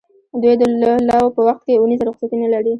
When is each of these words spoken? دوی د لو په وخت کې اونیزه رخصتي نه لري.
دوی 0.41 0.55
د 0.61 0.63
لو 1.09 1.23
په 1.35 1.41
وخت 1.47 1.61
کې 1.67 1.73
اونیزه 1.81 2.03
رخصتي 2.09 2.35
نه 2.43 2.47
لري. 2.53 2.69